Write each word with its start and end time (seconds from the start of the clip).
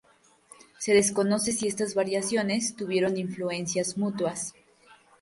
Se 0.79 0.95
desconoce 0.95 1.51
si 1.51 1.67
estas 1.67 1.93
variaciones 1.93 2.75
tuvieron 2.75 3.17
influencias 3.17 3.99
mutuas. 3.99 4.55